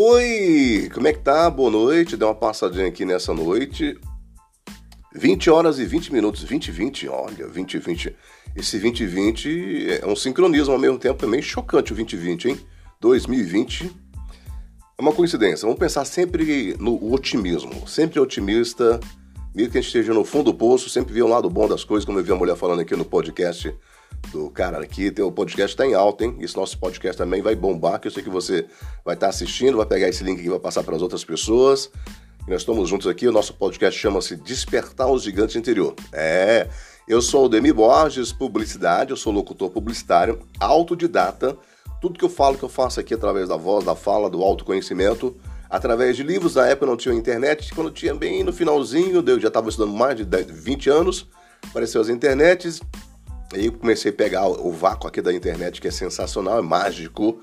Oi, 0.00 0.88
como 0.94 1.08
é 1.08 1.12
que 1.12 1.18
tá? 1.18 1.50
Boa 1.50 1.72
noite. 1.72 2.16
Deu 2.16 2.28
uma 2.28 2.34
passadinha 2.36 2.86
aqui 2.86 3.04
nessa 3.04 3.34
noite. 3.34 3.98
20 5.12 5.50
horas 5.50 5.80
e 5.80 5.84
20 5.84 6.12
minutos. 6.12 6.44
20 6.44 6.70
20, 6.70 7.08
olha, 7.08 7.48
20 7.48 7.78
20. 7.78 8.16
Esse 8.54 8.78
2020 8.78 9.98
é 10.00 10.06
um 10.06 10.14
sincronismo 10.14 10.72
ao 10.72 10.78
mesmo 10.78 11.00
tempo, 11.00 11.24
é 11.24 11.28
meio 11.28 11.42
chocante 11.42 11.92
o 11.92 11.96
2020, 11.96 12.48
hein? 12.48 12.60
2020 13.00 13.90
é 14.96 15.02
uma 15.02 15.12
coincidência. 15.12 15.66
Vamos 15.66 15.80
pensar 15.80 16.04
sempre 16.04 16.76
no 16.78 17.12
otimismo. 17.12 17.88
Sempre 17.88 18.20
otimista, 18.20 19.00
mesmo 19.52 19.72
que 19.72 19.78
a 19.78 19.80
gente 19.80 19.88
esteja 19.88 20.14
no 20.14 20.24
fundo 20.24 20.52
do 20.52 20.54
poço, 20.54 20.88
sempre 20.88 21.12
vê 21.12 21.22
o 21.22 21.26
lado 21.26 21.50
bom 21.50 21.66
das 21.66 21.82
coisas, 21.82 22.04
como 22.04 22.20
eu 22.20 22.22
vi 22.22 22.30
a 22.30 22.36
mulher 22.36 22.54
falando 22.54 22.82
aqui 22.82 22.94
no 22.94 23.04
podcast 23.04 23.74
do 24.30 24.50
cara 24.50 24.78
aqui. 24.78 25.12
O 25.20 25.32
podcast 25.32 25.76
tá 25.76 25.86
em 25.86 25.94
alta, 25.94 26.24
hein? 26.24 26.36
Esse 26.40 26.56
nosso 26.56 26.78
podcast 26.78 27.16
também 27.16 27.42
vai 27.42 27.54
bombar, 27.54 28.00
que 28.00 28.08
eu 28.08 28.12
sei 28.12 28.22
que 28.22 28.30
você 28.30 28.66
vai 29.04 29.14
estar 29.14 29.26
tá 29.26 29.30
assistindo, 29.30 29.76
vai 29.76 29.86
pegar 29.86 30.08
esse 30.08 30.22
link 30.22 30.38
aqui 30.38 30.46
e 30.46 30.50
vai 30.50 30.58
passar 30.58 30.82
para 30.82 30.96
as 30.96 31.02
outras 31.02 31.24
pessoas. 31.24 31.90
E 32.46 32.50
nós 32.50 32.62
estamos 32.62 32.88
juntos 32.88 33.06
aqui, 33.06 33.28
o 33.28 33.32
nosso 33.32 33.54
podcast 33.54 33.98
chama-se 33.98 34.36
Despertar 34.36 35.10
os 35.10 35.22
Gigantes 35.22 35.56
Interior. 35.56 35.94
É, 36.12 36.68
eu 37.06 37.22
sou 37.22 37.46
o 37.46 37.48
Demi 37.48 37.72
Borges, 37.72 38.32
publicidade, 38.32 39.10
eu 39.10 39.16
sou 39.16 39.32
locutor 39.32 39.70
publicitário, 39.70 40.40
autodidata. 40.60 41.56
Tudo 42.00 42.18
que 42.18 42.24
eu 42.24 42.28
falo, 42.28 42.56
que 42.56 42.62
eu 42.62 42.68
faço 42.68 43.00
aqui 43.00 43.12
através 43.12 43.48
da 43.48 43.56
voz, 43.56 43.84
da 43.84 43.94
fala, 43.94 44.30
do 44.30 44.42
autoconhecimento, 44.42 45.36
através 45.68 46.16
de 46.16 46.22
livros. 46.22 46.54
Na 46.54 46.66
época 46.66 46.86
não 46.86 46.96
tinha 46.96 47.14
internet, 47.14 47.74
quando 47.74 47.90
tinha 47.90 48.14
bem 48.14 48.44
no 48.44 48.52
finalzinho, 48.52 49.22
eu 49.26 49.40
já 49.40 49.48
estava 49.48 49.68
estudando 49.68 49.94
mais 49.94 50.16
de 50.16 50.24
10, 50.24 50.50
20 50.50 50.90
anos, 50.90 51.26
apareceu 51.68 52.00
as 52.00 52.08
internets, 52.08 52.80
eu 53.54 53.72
comecei 53.72 54.10
a 54.10 54.14
pegar 54.14 54.46
o 54.46 54.70
vácuo 54.70 55.08
aqui 55.08 55.22
da 55.22 55.32
internet, 55.32 55.80
que 55.80 55.88
é 55.88 55.90
sensacional, 55.90 56.58
é 56.58 56.62
mágico. 56.62 57.40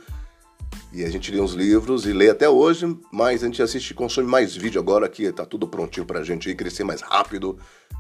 E 0.94 1.04
a 1.04 1.10
gente 1.10 1.32
lê 1.32 1.42
uns 1.42 1.54
livros 1.54 2.06
e 2.06 2.14
lê 2.14 2.30
até 2.30 2.48
hoje, 2.48 2.98
mas 3.12 3.44
a 3.44 3.48
gente 3.48 3.62
assiste 3.62 3.92
e 3.92 3.94
consome 3.94 4.28
mais 4.28 4.56
vídeo 4.56 4.80
agora 4.80 5.10
que 5.10 5.32
tá 5.32 5.46
tudo 5.46 5.68
prontinho 5.68 6.06
pra 6.06 6.24
gente 6.24 6.50
ir 6.50 6.56
crescer 6.56 6.84
mais 6.84 7.02
rápido, 7.02 7.58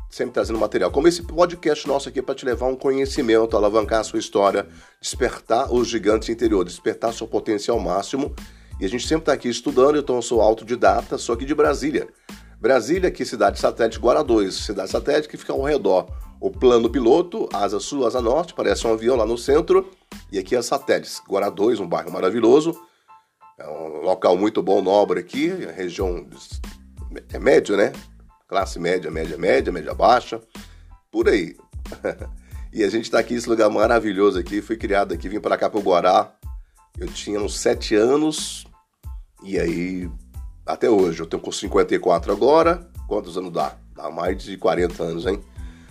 sempre 0.10 0.34
trazendo 0.34 0.60
material. 0.60 0.92
Como 0.92 1.08
esse 1.08 1.24
podcast 1.24 1.88
nosso 1.88 2.10
aqui 2.10 2.22
para 2.22 2.36
te 2.36 2.46
levar 2.46 2.68
um 2.68 2.76
conhecimento, 2.76 3.58
alavancar 3.58 4.02
a 4.02 4.04
sua 4.04 4.20
história, 4.20 4.68
despertar 5.02 5.74
os 5.74 5.88
gigantes 5.88 6.30
interiores, 6.30 6.74
despertar 6.74 7.14
seu 7.14 7.28
potencial 7.28 7.80
máximo. 7.80 8.34
E 8.80 8.86
a 8.86 8.90
gente 8.90 9.08
sempre 9.08 9.26
tá 9.26 9.34
aqui 9.34 9.50
estudando, 9.50 9.98
então 9.98 10.18
eu 10.18 10.22
sou 10.22 10.42
autodidata, 10.42 11.18
sou 11.18 11.34
aqui 11.34 11.46
de 11.46 11.56
Brasília. 11.56 12.08
Brasília, 12.60 13.10
aqui 13.10 13.26
cidade 13.26 13.60
satélite 13.60 14.00
Guará 14.00 14.22
2, 14.22 14.54
cidade 14.54 14.90
satélite 14.90 15.28
que 15.28 15.38
fica 15.38 15.54
ao 15.54 15.62
redor 15.62 16.08
o 16.40 16.52
plano 16.52 16.90
piloto, 16.90 17.50
asa 17.54 17.80
sul, 17.80 18.06
asa 18.06 18.22
norte, 18.22 18.54
parece 18.54 18.86
um 18.86 18.94
avião 18.94 19.16
lá 19.16 19.26
no 19.26 19.38
centro. 19.38 19.90
E 20.32 20.38
aqui 20.38 20.56
é 20.56 20.62
satélites. 20.62 21.22
Guará 21.28 21.50
2, 21.50 21.80
um 21.80 21.88
bairro 21.88 22.12
maravilhoso. 22.12 22.80
É 23.58 23.68
um 23.68 24.02
local 24.02 24.38
muito 24.38 24.62
bom, 24.62 24.82
nobre 24.82 25.20
aqui. 25.20 25.48
Região 25.48 26.28
é 27.32 27.40
médio, 27.40 27.78
né? 27.78 27.94
Classe 28.48 28.80
média, 28.80 29.10
média, 29.10 29.38
média, 29.38 29.72
média 29.72 29.94
baixa. 29.94 30.42
Por 31.12 31.30
aí. 31.30 31.56
e 32.72 32.84
a 32.84 32.90
gente 32.90 33.06
está 33.06 33.20
aqui 33.20 33.34
nesse 33.34 33.50
lugar 33.50 33.70
maravilhoso 33.70 34.38
aqui. 34.38 34.62
Fui 34.62 34.76
criado 34.76 35.14
aqui, 35.14 35.30
vim 35.30 35.40
para 35.40 35.58
cá 35.58 35.70
para 35.70 35.80
Guará. 35.80 36.34
Eu 36.98 37.08
tinha 37.08 37.40
uns 37.40 37.58
7 37.60 37.96
anos. 37.96 38.66
E 39.44 39.60
aí, 39.60 40.10
até 40.66 40.90
hoje, 40.90 41.22
eu 41.22 41.26
tenho 41.26 41.42
com 41.42 41.52
54 41.52 42.32
agora. 42.32 42.90
Quantos 43.08 43.38
anos 43.38 43.52
dá? 43.52 43.78
Dá 43.96 44.10
mais 44.10 44.44
de 44.44 44.58
40 44.58 45.04
anos, 45.04 45.26
hein? 45.26 45.42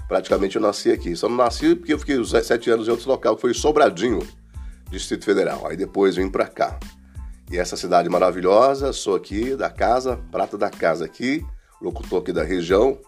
Praticamente 0.09 0.57
eu 0.57 0.63
nasci 0.63 0.91
aqui. 0.91 1.15
Só 1.17 1.29
não 1.29 1.37
nasci 1.37 1.75
porque 1.75 1.93
eu 1.93 1.99
fiquei 1.99 2.19
os 2.19 2.31
sete 2.31 2.71
anos 2.71 2.89
em 2.89 2.91
outro 2.91 3.09
local, 3.09 3.35
que 3.37 3.43
foi 3.43 3.55
Sobradinho, 3.55 4.21
Distrito 4.91 5.25
Federal. 5.25 5.67
Aí 5.67 5.77
depois 5.77 6.17
vim 6.17 6.29
para 6.29 6.47
cá. 6.47 6.79
E 7.51 7.59
essa 7.59 7.77
cidade 7.77 8.09
maravilhosa, 8.09 8.93
sou 8.93 9.15
aqui 9.15 9.55
da 9.55 9.69
casa, 9.69 10.19
prata 10.31 10.57
da 10.57 10.71
casa 10.71 11.05
aqui, 11.05 11.45
locutor 11.81 12.23
aqui 12.23 12.33
da 12.33 12.43
região, 12.43 12.99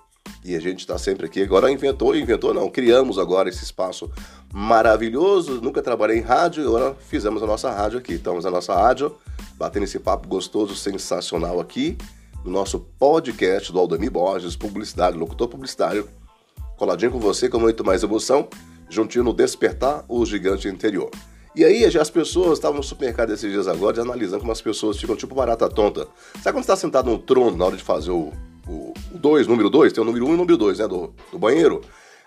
e 0.44 0.54
a 0.54 0.60
gente 0.60 0.80
está 0.80 0.98
sempre 0.98 1.26
aqui. 1.26 1.42
Agora 1.42 1.70
inventou, 1.70 2.14
inventou 2.14 2.52
não, 2.52 2.68
criamos 2.68 3.18
agora 3.18 3.48
esse 3.48 3.64
espaço 3.64 4.10
maravilhoso. 4.52 5.60
Nunca 5.60 5.82
trabalhei 5.82 6.18
em 6.18 6.22
rádio, 6.22 6.66
agora 6.66 6.94
fizemos 6.94 7.42
a 7.42 7.46
nossa 7.46 7.70
rádio 7.70 7.98
aqui. 7.98 8.14
Estamos 8.14 8.44
na 8.44 8.50
nossa 8.50 8.74
rádio, 8.74 9.16
batendo 9.56 9.84
esse 9.84 9.98
papo 9.98 10.28
gostoso, 10.28 10.76
sensacional 10.76 11.58
aqui, 11.58 11.96
no 12.44 12.50
nosso 12.50 12.80
podcast 12.98 13.72
do 13.72 13.78
Aldemir 13.78 14.10
Borges, 14.10 14.54
publicidade, 14.54 15.16
locutor 15.16 15.48
publicitário 15.48 16.08
coladinho 16.76 17.12
com 17.12 17.18
você 17.18 17.48
com 17.48 17.58
muito 17.58 17.84
mais 17.84 18.02
emoção, 18.02 18.48
juntinho 18.88 19.24
no 19.24 19.32
Despertar 19.32 20.04
o 20.08 20.24
Gigante 20.24 20.68
Interior. 20.68 21.10
E 21.54 21.64
aí, 21.64 21.86
as 21.86 22.10
pessoas 22.10 22.58
estavam 22.58 22.76
no 22.76 22.82
supermercado 22.82 23.32
esses 23.32 23.50
dias 23.50 23.66
agora, 23.66 24.02
analisando 24.02 24.40
como 24.40 24.52
as 24.52 24.60
pessoas 24.60 24.98
ficam 24.98 25.16
tipo 25.16 25.34
barata 25.34 25.68
tonta. 25.70 26.06
Sabe 26.42 26.52
quando 26.54 26.64
está 26.64 26.76
sentado 26.76 27.10
no 27.10 27.18
trono 27.18 27.56
na 27.56 27.64
hora 27.64 27.76
de 27.76 27.82
fazer 27.82 28.10
o 28.10 28.30
2, 29.10 29.46
número 29.46 29.70
2? 29.70 29.92
Tem 29.92 30.02
o 30.02 30.04
número 30.04 30.26
1 30.26 30.28
um 30.28 30.30
e 30.32 30.34
o 30.34 30.36
número 30.36 30.56
2, 30.58 30.78
né? 30.78 30.86
Do, 30.86 31.14
do 31.32 31.38
banheiro. 31.38 31.80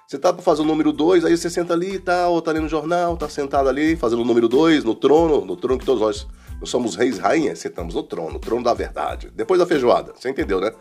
Você 0.09 0.17
tá 0.17 0.33
para 0.33 0.41
fazer 0.41 0.63
o 0.63 0.65
número 0.65 0.91
2, 0.91 1.23
aí 1.23 1.37
você 1.37 1.51
senta 1.51 1.71
ali 1.71 1.93
e 1.93 1.99
tal, 1.99 2.41
tá 2.41 2.51
lendo 2.51 2.65
o 2.65 2.67
jornal, 2.67 3.15
tá 3.15 3.29
sentado 3.29 3.69
ali, 3.69 3.95
fazendo 3.95 4.23
o 4.23 4.25
número 4.25 4.47
2, 4.47 4.83
no 4.83 4.95
trono, 4.95 5.45
no 5.45 5.55
trono 5.55 5.77
que 5.77 5.85
todos 5.85 6.01
nós, 6.01 6.27
nós 6.59 6.67
somos 6.67 6.95
reis 6.95 7.19
rainhas, 7.19 7.59
sentamos 7.59 7.93
no 7.93 8.01
trono, 8.01 8.31
no 8.31 8.39
trono 8.39 8.63
da 8.63 8.73
verdade. 8.73 9.31
Depois 9.35 9.59
da 9.59 9.67
feijoada, 9.67 10.11
você 10.15 10.27
entendeu, 10.27 10.59
né? 10.59 10.71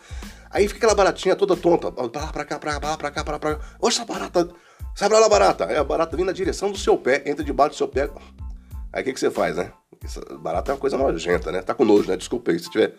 Aí 0.50 0.66
fica 0.66 0.78
aquela 0.78 0.94
baratinha 0.94 1.36
toda 1.36 1.54
tonta. 1.54 1.92
Pra 1.92 2.04
lá, 2.04 2.32
pra 2.32 2.42
cá, 2.42 2.58
pra 2.58 2.72
lá, 2.72 2.96
pra 2.96 3.10
cá, 3.10 3.22
pra 3.22 3.32
lá, 3.34 3.38
pra 3.38 3.56
cá. 3.56 3.64
Oxa, 3.82 4.02
barata. 4.06 4.48
Sai 4.94 5.10
pra 5.10 5.18
lá, 5.18 5.28
barata. 5.28 5.66
Aí 5.66 5.76
a 5.76 5.84
barata 5.84 6.16
vem 6.16 6.24
na 6.24 6.32
direção 6.32 6.72
do 6.72 6.78
seu 6.78 6.96
pé, 6.96 7.22
entra 7.26 7.44
debaixo 7.44 7.74
do 7.74 7.76
seu 7.76 7.88
pé. 7.88 8.08
Aí 8.90 9.02
o 9.02 9.04
que, 9.04 9.12
que 9.12 9.20
você 9.20 9.30
faz, 9.30 9.58
né? 9.58 9.70
Essa 10.02 10.22
barata 10.38 10.72
é 10.72 10.74
uma 10.74 10.80
coisa 10.80 10.96
nojenta, 10.96 11.52
né? 11.52 11.60
Tá 11.60 11.74
com 11.74 11.84
nojo, 11.84 12.08
né? 12.08 12.16
Desculpei. 12.16 12.58
Se 12.58 12.70
tiver 12.70 12.94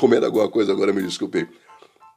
comendo 0.00 0.26
alguma 0.26 0.50
coisa 0.50 0.72
agora, 0.72 0.92
me 0.92 1.00
desculpei. 1.00 1.46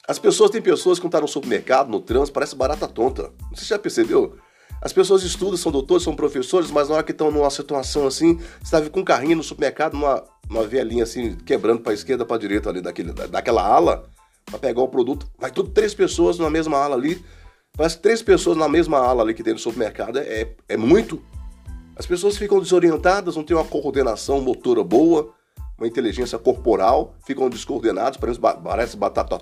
As 0.05 0.19
pessoas, 0.19 0.51
tem 0.51 0.61
pessoas 0.61 0.99
que 0.99 1.05
estão 1.05 1.21
no 1.21 1.27
supermercado, 1.27 1.89
no 1.89 2.01
trânsito, 2.01 2.33
parece 2.33 2.55
barata 2.55 2.87
tonta. 2.87 3.31
Você 3.53 3.63
já 3.65 3.79
percebeu? 3.79 4.35
As 4.81 4.91
pessoas 4.91 5.23
estudam, 5.23 5.55
são 5.55 5.71
doutores, 5.71 6.03
são 6.03 6.13
professores, 6.13 6.69
mas 6.69 6.89
na 6.89 6.95
hora 6.95 7.03
que 7.03 7.13
estão 7.13 7.31
numa 7.31 7.49
situação 7.49 8.05
assim, 8.05 8.37
você 8.61 8.81
tá 8.81 8.89
com 8.89 8.99
um 8.99 9.03
carrinho 9.03 9.37
no 9.37 9.43
supermercado, 9.43 9.93
uma, 9.93 10.21
uma 10.49 10.67
velhinha 10.67 11.03
assim, 11.03 11.35
quebrando 11.35 11.79
para 11.79 11.93
esquerda, 11.93 12.25
para 12.25 12.37
direita 12.37 12.69
ali 12.69 12.81
daquele, 12.81 13.13
daquela 13.13 13.65
ala, 13.65 14.09
para 14.45 14.59
pegar 14.59 14.81
o 14.81 14.89
produto. 14.89 15.25
Vai 15.39 15.51
tudo 15.51 15.69
três 15.69 15.93
pessoas 15.93 16.37
na 16.37 16.49
mesma 16.49 16.77
ala 16.77 16.95
ali. 16.95 17.23
Parece 17.77 17.97
três 17.99 18.21
pessoas 18.21 18.57
na 18.57 18.67
mesma 18.67 18.97
ala 18.97 19.23
ali 19.23 19.33
que 19.33 19.41
tem 19.41 19.53
no 19.53 19.59
supermercado. 19.59 20.17
É, 20.17 20.53
é 20.67 20.75
muito. 20.75 21.23
As 21.95 22.05
pessoas 22.05 22.37
ficam 22.37 22.59
desorientadas, 22.59 23.37
não 23.37 23.43
tem 23.43 23.55
uma 23.55 23.63
coordenação 23.63 24.41
motora 24.41 24.83
boa, 24.83 25.33
uma 25.77 25.87
inteligência 25.87 26.37
corporal, 26.37 27.15
ficam 27.25 27.49
descoordenados, 27.49 28.17
parece, 28.17 28.39
parece 28.39 28.97
batata. 28.97 29.39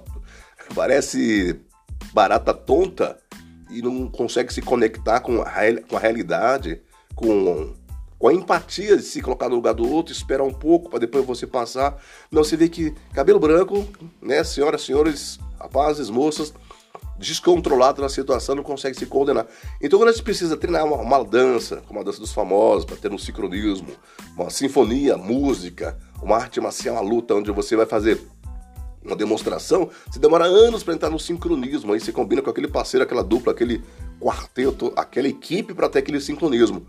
Parece 0.74 1.60
barata 2.14 2.54
tonta 2.54 3.18
e 3.70 3.82
não 3.82 4.10
consegue 4.10 4.54
se 4.54 4.62
conectar 4.62 5.20
com 5.20 5.42
a, 5.42 5.52
com 5.88 5.98
a 5.98 6.00
realidade, 6.00 6.82
com 7.16 7.74
com 8.22 8.28
a 8.28 8.34
empatia 8.36 8.96
de 8.96 9.02
se 9.02 9.20
colocar 9.20 9.50
no 9.50 9.56
lugar 9.56 9.74
do 9.74 9.92
outro, 9.92 10.14
esperar 10.14 10.44
um 10.44 10.54
pouco 10.54 10.92
para 10.92 11.00
depois 11.00 11.26
você 11.26 11.48
passar. 11.48 12.00
Não, 12.32 12.44
você 12.44 12.56
vê 12.56 12.70
que 12.70 12.94
cabelo 13.14 13.40
branco, 13.40 13.84
né, 14.22 14.44
senhoras, 14.44 14.84
senhores, 14.84 15.40
rapazes, 15.60 16.08
moças, 16.08 16.54
descontrolado 17.18 18.00
na 18.00 18.10
situação, 18.10 18.54
não 18.54 18.62
consegue 18.62 18.96
se 18.96 19.08
coordenar. 19.08 19.48
Então, 19.82 19.98
quando 19.98 20.10
a 20.10 20.12
gente 20.12 20.24
precisa 20.24 20.56
treinar 20.56 20.86
uma, 20.86 20.98
uma 20.98 21.26
dança, 21.26 21.78
como 21.88 22.00
a 22.00 22.04
dança 22.04 22.20
dos 22.20 22.32
famosos, 22.32 22.86
para 22.86 22.96
ter 22.96 23.12
um 23.12 23.18
sincronismo, 23.18 23.90
uma 24.36 24.52
sinfonia, 24.52 25.18
música, 25.18 25.98
uma 26.22 26.36
arte 26.36 26.62
marcial, 26.62 26.98
uma 26.98 27.02
luta, 27.02 27.34
onde 27.34 27.52
você 27.52 27.76
vai 27.76 27.88
fazer 27.88 28.22
uma 29.04 29.16
demonstração, 29.16 29.90
você 30.10 30.20
demora 30.20 30.46
anos 30.46 30.84
para 30.84 30.94
entrar 30.94 31.10
no 31.10 31.20
sincronismo. 31.20 31.94
Aí 31.94 32.00
você 32.00 32.12
combina 32.12 32.42
com 32.42 32.50
aquele 32.50 32.68
parceiro, 32.68 33.04
aquela 33.04 33.24
dupla, 33.24 33.52
aquele 33.52 33.84
quarteto, 34.20 34.94
aquela 34.96 35.28
equipe 35.28 35.74
para 35.74 35.90
ter 35.90 36.00
aquele 36.00 36.22
sincronismo. 36.22 36.86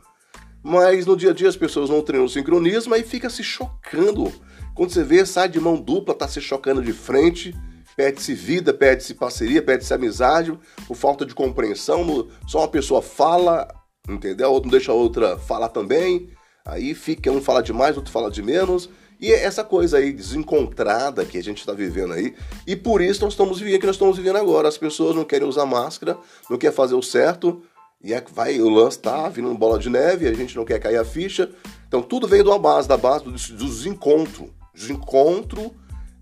Mas 0.62 1.06
no 1.06 1.16
dia 1.16 1.31
a 1.31 1.34
dia 1.34 1.48
as 1.48 1.56
pessoas 1.56 1.90
não 1.90 2.02
treinam 2.02 2.26
o 2.26 2.28
sincronismo 2.28 2.94
e 2.94 3.02
fica 3.02 3.28
se 3.28 3.42
chocando. 3.42 4.32
Quando 4.75 4.90
você 4.90 5.02
vê, 5.02 5.25
sai 5.26 5.48
de 5.48 5.58
mão 5.58 5.76
dupla, 5.76 6.14
tá 6.14 6.28
se 6.28 6.40
chocando 6.40 6.81
de 6.82 6.92
frente, 6.92 7.54
perde-se 7.96 8.32
vida, 8.34 8.72
perde-se 8.72 9.14
parceria, 9.14 9.60
perde-se 9.60 9.92
amizade, 9.92 10.56
por 10.86 10.96
falta 10.96 11.26
de 11.26 11.34
compreensão. 11.34 12.28
Só 12.46 12.60
uma 12.60 12.69
pessoa 12.69 13.02
fala, 13.02 13.66
entendeu? 14.08 14.46
A 14.46 14.50
outra 14.50 14.66
não 14.66 14.70
deixa 14.70 14.92
a 14.92 14.94
outra 14.94 15.36
falar 15.36 15.69
também. 15.69 16.31
Aí 16.64 16.94
fica, 16.94 17.31
um 17.31 17.42
fala 17.42 17.62
demais, 17.62 17.96
outro 17.96 18.12
fala 18.12 18.31
de 18.31 18.42
menos. 18.42 18.88
E 19.22 19.32
é 19.32 19.44
essa 19.44 19.62
coisa 19.62 19.98
aí 19.98 20.12
desencontrada 20.12 21.24
que 21.24 21.38
a 21.38 21.42
gente 21.42 21.58
está 21.58 21.72
vivendo 21.72 22.12
aí. 22.12 22.34
E 22.66 22.74
por 22.74 23.00
isso 23.00 23.22
nós 23.22 23.34
estamos 23.34 23.60
vivendo 23.60 23.76
o 23.76 23.78
que 23.78 23.86
nós 23.86 23.94
estamos 23.94 24.16
vivendo 24.16 24.34
agora. 24.34 24.66
As 24.66 24.76
pessoas 24.76 25.14
não 25.14 25.24
querem 25.24 25.46
usar 25.46 25.64
máscara, 25.64 26.19
não 26.50 26.58
querem 26.58 26.74
fazer 26.74 26.96
o 26.96 27.02
certo, 27.02 27.62
e 28.02 28.12
é, 28.12 28.20
vai, 28.34 28.60
o 28.60 28.69
lance 28.69 28.98
tá 28.98 29.28
vindo 29.28 29.54
bola 29.54 29.78
de 29.78 29.88
neve, 29.88 30.26
a 30.26 30.34
gente 30.34 30.56
não 30.56 30.64
quer 30.64 30.80
cair 30.80 30.96
a 30.96 31.04
ficha. 31.04 31.48
Então 31.86 32.02
tudo 32.02 32.26
vem 32.26 32.42
de 32.42 32.48
uma 32.48 32.58
base, 32.58 32.88
da 32.88 32.96
base 32.96 33.22
do, 33.22 33.30
do 33.30 33.64
desencontro. 33.64 34.52
Desencontro 34.74 35.72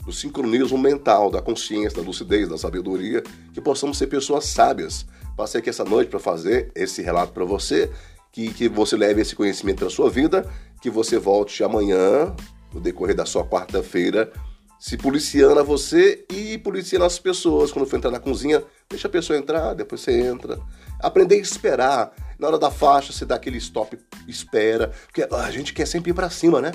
do 0.05 0.13
sincronismo 0.13 0.77
mental, 0.77 1.31
da 1.31 1.41
consciência, 1.41 2.03
da 2.03 2.07
lucidez, 2.07 2.51
da 2.51 2.59
sabedoria, 2.59 3.23
que 3.55 3.63
possamos 3.63 3.97
ser 3.97 4.09
pessoas 4.09 4.45
sábias. 4.45 5.07
Passei 5.39 5.59
aqui 5.59 5.71
essa 5.71 5.85
noite 5.85 6.11
para 6.11 6.21
fazer 6.21 6.71
esse 6.75 7.01
relato 7.01 7.33
para 7.33 7.47
você, 7.47 7.91
que, 8.31 8.53
que 8.53 8.69
você 8.69 8.95
leve 8.95 9.23
esse 9.23 9.35
conhecimento 9.35 9.79
para 9.79 9.89
sua 9.89 10.11
vida, 10.11 10.47
que 10.83 10.91
você 10.91 11.19
volte 11.19 11.65
amanhã 11.65 12.35
no 12.73 12.81
decorrer 12.81 13.15
da 13.15 13.27
sua 13.27 13.45
quarta-feira, 13.45 14.33
se 14.79 14.97
policiando 14.97 15.61
a 15.61 15.63
você 15.63 16.25
e 16.31 16.57
policiando 16.57 17.05
as 17.05 17.19
pessoas. 17.19 17.71
Quando 17.71 17.87
for 17.87 17.97
entrar 17.97 18.11
na 18.11 18.19
cozinha, 18.19 18.63
deixa 18.89 19.09
a 19.09 19.11
pessoa 19.11 19.39
entrar, 19.39 19.75
depois 19.75 20.01
você 20.01 20.19
entra. 20.21 20.59
Aprender 20.99 21.35
a 21.37 21.39
esperar. 21.39 22.13
Na 22.39 22.47
hora 22.47 22.59
da 22.59 22.71
faixa, 22.71 23.13
você 23.13 23.27
dá 23.27 23.35
aquele 23.35 23.59
stop, 23.59 23.99
espera. 24.27 24.91
Porque 25.07 25.23
a 25.23 25.51
gente 25.51 25.75
quer 25.75 25.87
sempre 25.87 26.13
ir 26.13 26.15
para 26.15 26.31
cima, 26.31 26.63
né? 26.63 26.73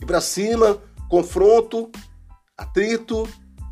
Ir 0.00 0.04
para 0.04 0.20
cima, 0.20 0.82
confronto, 1.08 1.90
atrito, 2.56 3.26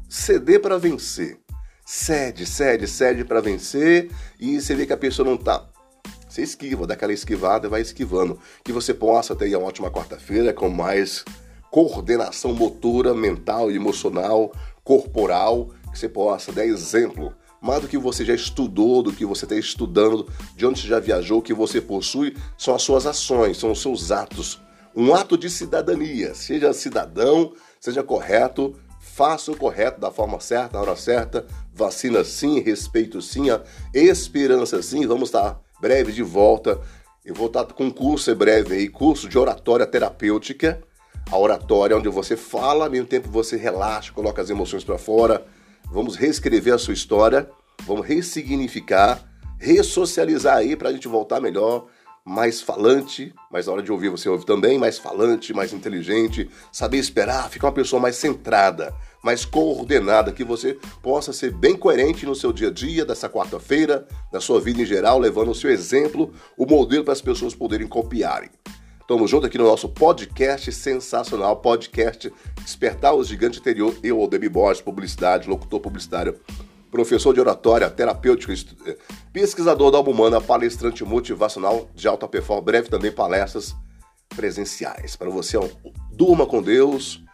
ceder 0.09 0.63
para 0.63 0.79
vencer. 0.79 1.39
Cede, 1.85 2.47
cede, 2.47 2.87
cede 2.87 3.25
para 3.25 3.41
vencer 3.41 4.11
e 4.39 4.61
você 4.61 4.75
vê 4.75 4.87
que 4.87 4.93
a 4.93 4.97
pessoa 4.97 5.29
não 5.29 5.37
tá. 5.37 5.69
Você 6.29 6.43
esquiva, 6.43 6.87
dá 6.87 6.95
aquela 6.95 7.13
esquivada 7.13 7.67
e 7.67 7.71
vai 7.71 7.81
esquivando. 7.81 8.39
Que 8.65 8.73
você 8.73 8.95
possa 8.95 9.37
ter 9.37 9.55
uma 9.57 9.67
ótima 9.67 9.91
quarta-feira 9.91 10.53
com 10.53 10.69
mais 10.69 11.25
coordenação 11.71 12.53
motora, 12.53 13.15
mental 13.15 13.71
emocional, 13.71 14.53
corporal, 14.83 15.71
que 15.93 15.99
você 15.99 16.09
possa 16.09 16.53
dar 16.53 16.67
exemplo. 16.67 17.35
Mais 17.61 17.83
do 17.83 17.89
que 17.89 17.99
você 17.99 18.25
já 18.25 18.35
estudou, 18.35 19.03
do 19.03 19.13
que 19.13 19.25
você 19.25 19.45
está 19.45 19.57
estudando, 19.57 20.29
de 20.55 20.65
onde 20.65 20.81
você 20.81 20.87
já 20.87 21.01
viajou, 21.01 21.43
que 21.43 21.53
você 21.53 21.81
possui, 21.81 22.37
são 22.57 22.75
as 22.75 22.83
suas 22.83 23.05
ações, 23.05 23.57
são 23.59 23.73
os 23.73 23.83
seus 23.83 24.13
atos. 24.13 24.61
Um 24.95 25.13
ato 25.13 25.37
de 25.37 25.51
cidadania. 25.51 26.35
Seja 26.35 26.73
cidadão, 26.73 27.53
seja 27.81 28.03
correto, 28.03 28.75
faça 29.01 29.51
o 29.51 29.57
correto 29.57 30.01
da 30.01 30.11
forma 30.11 30.39
certa, 30.39 30.77
na 30.77 30.83
hora 30.83 30.97
certa. 30.97 31.47
Vacina 31.75 32.23
sim, 32.23 32.61
respeito 32.61 33.21
sim, 33.21 33.47
esperança 33.93 34.81
sim. 34.81 35.07
Vamos 35.07 35.29
estar 35.29 35.61
breve 35.81 36.13
de 36.13 36.23
volta. 36.23 36.81
Eu 37.25 37.35
vou 37.35 37.49
estar 37.49 37.65
com 37.65 37.85
um 37.85 37.91
curso 37.91 38.31
em 38.31 38.35
breve 38.35 38.77
aí, 38.77 38.89
curso 38.89 39.29
de 39.29 39.37
oratória 39.37 39.87
terapêutica. 39.87 40.81
A 41.31 41.37
oratória 41.37 41.97
onde 41.97 42.09
você 42.09 42.39
fala, 42.39 42.87
ao 42.87 42.91
mesmo 42.91 43.07
tempo 43.07 43.29
você 43.31 43.57
relaxa, 43.57 44.13
coloca 44.13 44.41
as 44.41 44.49
emoções 44.49 44.83
para 44.83 44.97
fora. 44.97 45.45
Vamos 45.93 46.17
reescrever 46.17 46.73
a 46.73 46.79
sua 46.79 46.95
história, 46.95 47.49
vamos 47.87 48.07
ressignificar, 48.07 49.23
ressocializar 49.59 50.57
aí 50.57 50.75
para 50.75 50.89
a 50.89 50.93
gente 50.93 51.07
voltar 51.07 51.39
melhor 51.39 51.87
mais 52.25 52.61
falante, 52.61 53.35
mas 53.51 53.67
na 53.67 53.73
hora 53.73 53.83
de 53.83 53.93
ouvir 53.93 54.11
você 54.11 54.29
ouve 54.29 54.45
também, 54.45 54.79
mais 54.79 54.99
falante, 54.99 55.55
mais 55.55 55.73
inteligente, 55.73 56.49
saber 56.71 56.99
esperar, 56.99 57.49
ficar 57.49 57.69
uma 57.69 57.73
pessoa 57.73 58.01
mais 58.01 58.17
centrada, 58.17 58.95
mais 59.23 59.45
coordenada, 59.47 60.33
que 60.33 60.45
você 60.45 60.79
possa 61.03 61.33
ser 61.33 61.53
bem 61.53 61.75
coerente 61.75 62.27
no 62.27 62.35
seu 62.35 62.53
dia 62.53 62.69
a 62.69 62.71
dia, 62.71 63.05
dessa 63.05 63.31
quarta-feira, 63.31 64.07
na 64.31 64.41
sua 64.41 64.61
vida 64.61 64.83
em 64.83 64.87
geral, 64.87 65.19
levando 65.19 65.51
o 65.51 65.55
seu 65.55 65.71
exemplo, 65.71 66.33
o 66.57 66.67
modelo 66.67 67.05
para 67.05 67.13
as 67.13 67.23
pessoas 67.23 67.55
poderem 67.55 67.87
copiarem. 67.87 68.51
Estamos 69.09 69.31
juntos 69.31 69.49
aqui 69.49 69.57
no 69.57 69.65
nosso 69.65 69.89
podcast 69.89 70.71
sensacional, 70.71 71.57
podcast 71.57 72.31
Despertar 72.63 73.15
o 73.15 73.25
Gigante 73.25 73.59
Interior, 73.59 73.97
eu, 74.03 74.21
Aldemir 74.21 74.51
Borges, 74.51 74.83
publicidade, 74.83 75.49
locutor 75.49 75.81
publicitário 75.81 76.39
professor 76.91 77.33
de 77.33 77.41
oratória, 77.41 77.89
terapêutico, 77.89 78.53
eh, 78.53 78.99
pesquisador 79.33 79.91
da 79.91 79.97
alma 79.97 80.11
humana, 80.11 80.43
palestrante 80.43 81.03
motivacional 81.07 81.89
de 81.95 82.07
alta 82.07 82.29
performance, 82.29 82.67
breve 82.67 82.91
também 82.91 83.11
palestras 83.11 83.75
presenciais. 84.37 85.17
Para 85.17 85.31
você, 85.31 85.57
ó, 85.57 85.67
durma 86.13 86.45
com 86.45 86.61
Deus. 86.61 87.25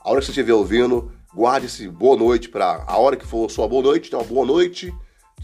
A 0.00 0.10
hora 0.10 0.18
que 0.18 0.26
você 0.26 0.32
estiver 0.32 0.54
ouvindo, 0.54 1.12
guarde-se 1.32 1.86
boa 1.86 2.16
noite 2.16 2.48
para 2.48 2.82
a 2.88 2.98
hora 2.98 3.16
que 3.16 3.24
for 3.24 3.48
sua 3.48 3.68
boa 3.68 3.84
noite, 3.84 4.10
tenha 4.10 4.20
uma 4.20 4.26
boa 4.26 4.44
noite, 4.44 4.92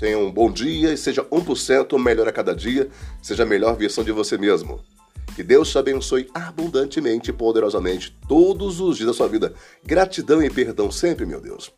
tenha 0.00 0.18
um 0.18 0.32
bom 0.32 0.50
dia 0.50 0.92
e 0.92 0.96
seja 0.96 1.22
1% 1.22 1.96
melhor 1.96 2.26
a 2.26 2.32
cada 2.32 2.56
dia, 2.56 2.90
seja 3.22 3.44
a 3.44 3.46
melhor 3.46 3.76
versão 3.76 4.02
de 4.02 4.10
você 4.10 4.36
mesmo. 4.36 4.80
Que 5.34 5.42
Deus 5.42 5.70
te 5.70 5.78
abençoe 5.78 6.28
abundantemente 6.34 7.30
e 7.30 7.32
poderosamente 7.32 8.16
todos 8.28 8.80
os 8.80 8.96
dias 8.96 9.08
da 9.08 9.14
sua 9.14 9.28
vida. 9.28 9.54
Gratidão 9.84 10.42
e 10.42 10.50
perdão 10.50 10.90
sempre, 10.90 11.24
meu 11.24 11.40
Deus. 11.40 11.72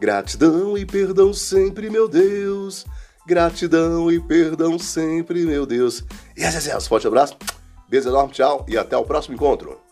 Gratidão 0.00 0.78
e 0.78 0.86
perdão 0.86 1.32
sempre, 1.32 1.90
meu 1.90 2.08
Deus. 2.08 2.86
Gratidão 3.26 4.10
e 4.10 4.20
perdão 4.20 4.78
sempre, 4.78 5.44
meu 5.44 5.66
Deus. 5.66 6.04
E 6.36 6.42
yes, 6.42 6.54
yes, 6.54 6.66
yes. 6.66 6.86
Forte 6.86 7.06
abraço, 7.06 7.36
beijo 7.88 8.08
enorme, 8.08 8.32
tchau 8.32 8.64
e 8.68 8.78
até 8.78 8.96
o 8.96 9.04
próximo 9.04 9.34
encontro. 9.34 9.87